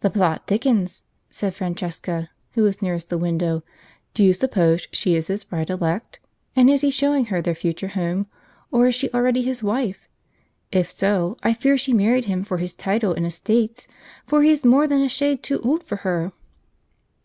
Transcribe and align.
"The 0.00 0.10
plot 0.10 0.48
thickens," 0.48 1.04
said 1.30 1.54
Francesca, 1.54 2.28
who 2.54 2.64
was 2.64 2.82
nearest 2.82 3.08
the 3.08 3.16
window. 3.16 3.62
"Do 4.14 4.24
you 4.24 4.34
suppose 4.34 4.88
she 4.90 5.14
is 5.14 5.28
his 5.28 5.44
bride 5.44 5.70
elect, 5.70 6.18
and 6.56 6.68
is 6.68 6.80
he 6.80 6.90
showing 6.90 7.26
her 7.26 7.40
their 7.40 7.54
future 7.54 7.86
home, 7.86 8.26
or 8.72 8.88
is 8.88 8.96
she 8.96 9.12
already 9.12 9.42
his 9.42 9.62
wife? 9.62 10.08
If 10.72 10.90
so, 10.90 11.36
I 11.44 11.52
fear 11.52 11.74
me 11.74 11.78
she 11.78 11.92
married 11.92 12.24
him 12.24 12.42
for 12.42 12.56
his 12.58 12.74
title 12.74 13.12
and 13.12 13.24
estates, 13.24 13.86
for 14.26 14.42
he 14.42 14.50
is 14.50 14.64
more 14.64 14.88
than 14.88 15.02
a 15.02 15.08
shade 15.08 15.40
too 15.40 15.60
old 15.60 15.84
for 15.84 15.98
her." 15.98 16.32